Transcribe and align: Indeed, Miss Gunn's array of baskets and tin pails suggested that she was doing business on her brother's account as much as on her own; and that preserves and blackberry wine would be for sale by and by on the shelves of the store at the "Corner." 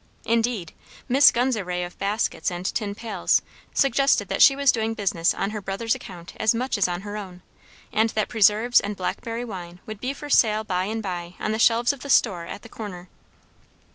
Indeed, 0.25 0.73
Miss 1.07 1.29
Gunn's 1.29 1.55
array 1.55 1.83
of 1.83 1.95
baskets 1.99 2.49
and 2.49 2.65
tin 2.65 2.95
pails 2.95 3.43
suggested 3.71 4.29
that 4.29 4.41
she 4.41 4.55
was 4.55 4.71
doing 4.71 4.95
business 4.95 5.31
on 5.31 5.51
her 5.51 5.61
brother's 5.61 5.93
account 5.93 6.33
as 6.37 6.55
much 6.55 6.75
as 6.75 6.87
on 6.87 7.01
her 7.01 7.17
own; 7.17 7.43
and 7.93 8.09
that 8.17 8.27
preserves 8.27 8.79
and 8.79 8.95
blackberry 8.95 9.45
wine 9.45 9.79
would 9.85 10.01
be 10.01 10.11
for 10.13 10.27
sale 10.27 10.63
by 10.63 10.85
and 10.85 11.03
by 11.03 11.35
on 11.39 11.51
the 11.51 11.59
shelves 11.59 11.93
of 11.93 11.99
the 11.99 12.09
store 12.09 12.47
at 12.47 12.63
the 12.63 12.67
"Corner." 12.67 13.09